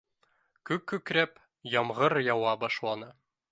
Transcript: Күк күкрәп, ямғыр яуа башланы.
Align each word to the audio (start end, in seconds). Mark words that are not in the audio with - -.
Күк 0.69 0.87
күкрәп, 0.91 1.37
ямғыр 1.75 2.19
яуа 2.31 2.57
башланы. 2.67 3.15